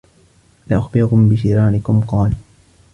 أَلَا 0.67 0.77
أُخْبِرُكُمْ 0.79 1.29
بِشِرَارِكُمْ؟ 1.29 2.01
قَالُوا 2.07 2.37